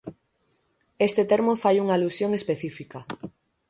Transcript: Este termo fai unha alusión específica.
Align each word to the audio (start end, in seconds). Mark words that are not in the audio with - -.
Este 1.07 1.23
termo 1.31 1.53
fai 1.63 1.75
unha 1.83 1.95
alusión 1.97 2.31
específica. 2.39 2.99